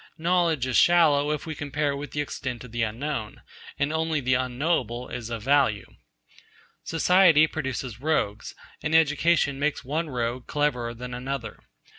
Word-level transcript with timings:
Knowledge 0.17 0.65
is 0.65 0.77
shallow 0.77 1.29
if 1.29 1.45
we 1.45 1.53
compare 1.53 1.91
it 1.91 1.95
with 1.95 2.09
the 2.09 2.21
extent 2.21 2.63
of 2.63 2.71
the 2.71 2.81
unknown, 2.81 3.43
and 3.77 3.93
only 3.93 4.19
the 4.19 4.33
unknowable 4.33 5.09
is 5.09 5.29
of 5.29 5.43
value. 5.43 5.85
Society 6.83 7.45
produces 7.45 8.01
rogues, 8.01 8.55
and 8.81 8.95
education 8.95 9.59
makes 9.59 9.83
one 9.85 10.09
rogue 10.09 10.47
cleverer 10.47 10.95
than 10.95 11.13
another. 11.13 11.59